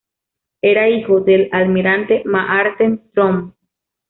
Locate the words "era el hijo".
0.63-1.21